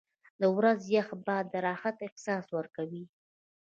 •د 0.41 0.43
ورځې 0.57 0.87
یخ 0.97 1.09
باد 1.25 1.45
د 1.51 1.55
راحت 1.67 1.97
احساس 2.07 2.45
ورکوي. 2.57 3.03